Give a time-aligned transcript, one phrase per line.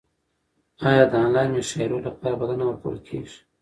[0.87, 3.37] ایا د انلاین مشاعرو لپاره بلنه ورکول کیږي؟